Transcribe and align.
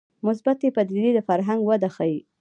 مثبتې 0.25 0.67
پدیدې 0.75 1.11
د 1.13 1.19
فرهنګ 1.27 1.61
وده 1.69 1.89
ښيي 1.95 2.17